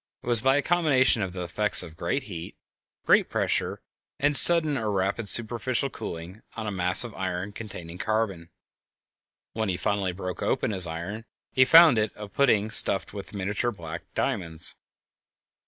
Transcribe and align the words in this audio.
It 0.23 0.25
was 0.25 0.41
by 0.41 0.57
a 0.57 0.63
combination 0.63 1.21
of 1.21 1.31
the 1.31 1.43
effects 1.43 1.83
of 1.83 1.95
great 1.95 2.23
heat, 2.23 2.57
great 3.05 3.29
pressure, 3.29 3.83
and 4.17 4.35
sudden 4.35 4.75
or 4.75 4.91
rapid 4.91 5.29
superficial 5.29 5.91
cooling 5.91 6.41
on 6.55 6.65
a 6.65 6.71
mass 6.71 7.03
of 7.03 7.13
iron 7.13 7.51
containing 7.51 7.99
carbon. 7.99 8.49
When 9.53 9.69
he 9.69 9.77
finally 9.77 10.11
broke 10.11 10.41
open 10.41 10.71
his 10.71 10.87
iron 10.87 11.25
he 11.51 11.65
found 11.65 11.99
it 11.99 12.11
a 12.15 12.27
pudding 12.27 12.71
stuffed 12.71 13.13
with 13.13 13.35
miniature 13.35 13.69
black 13.71 14.11
diamonds. 14.15 14.75